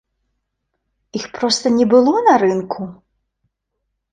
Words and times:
Іх 1.19 1.25
проста 1.35 1.65
не 1.77 1.85
было 1.93 2.17
на 2.29 2.35
рынку! 2.45 2.81